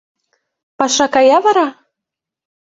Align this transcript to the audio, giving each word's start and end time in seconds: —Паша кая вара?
—Паша 0.77 1.05
кая 1.13 1.37
вара? 1.45 1.67